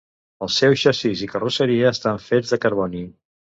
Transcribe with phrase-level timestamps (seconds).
[0.45, 3.07] El seu xassís i carrosseria estan fets de carboni.